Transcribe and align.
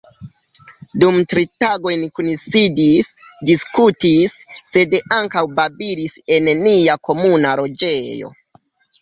Dum 1.01 1.17
tri 1.33 1.43
tagoj 1.63 1.91
ni 2.03 2.09
kunsidis, 2.19 3.11
diskutis, 3.49 4.39
sed 4.73 4.97
ankaŭ 5.19 5.45
babilis 5.61 6.19
en 6.39 6.51
nia 6.65 6.99
komuna 7.11 7.55
loĝejo. 7.63 8.35